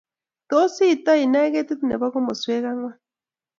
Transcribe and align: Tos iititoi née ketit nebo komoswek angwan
Tos 0.49 0.73
iititoi 0.85 1.23
née 1.33 1.51
ketit 1.53 1.81
nebo 1.85 2.05
komoswek 2.13 2.63
angwan 2.71 2.95